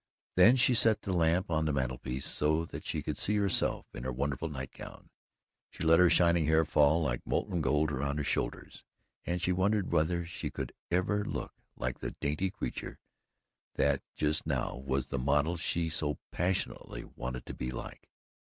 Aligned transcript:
Then 0.35 0.55
she 0.55 0.73
set 0.73 1.03
the 1.03 1.13
lamp 1.13 1.51
on 1.51 1.65
the 1.65 1.71
mantel 1.71 1.99
piece 1.99 2.25
so 2.25 2.65
that 2.65 2.87
she 2.87 3.03
could 3.03 3.19
see 3.19 3.35
herself 3.35 3.85
in 3.93 4.03
her 4.03 4.11
wonderful 4.11 4.49
night 4.49 4.71
gown. 4.71 5.11
She 5.69 5.83
let 5.83 5.99
her 5.99 6.09
shining 6.09 6.47
hair 6.47 6.65
fall 6.65 7.03
like 7.03 7.21
molten 7.23 7.61
gold 7.61 7.91
around 7.91 8.17
her 8.17 8.23
shoulders, 8.23 8.83
and 9.27 9.39
she 9.39 9.51
wondered 9.51 9.91
whether 9.91 10.25
she 10.25 10.49
could 10.49 10.73
ever 10.89 11.23
look 11.23 11.53
like 11.75 11.99
the 11.99 12.15
dainty 12.19 12.49
creature 12.49 12.97
that 13.75 14.01
just 14.15 14.47
now 14.47 14.75
was 14.77 15.05
the 15.05 15.19
model 15.19 15.55
she 15.55 15.87
so 15.87 16.17
passionately 16.31 17.03
wanted 17.03 17.45
to 17.45 17.53
be 17.53 17.69
like. 17.69 18.09